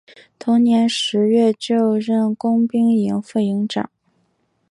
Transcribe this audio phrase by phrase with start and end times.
[0.39, 3.91] 同年十月就任工兵营副营长。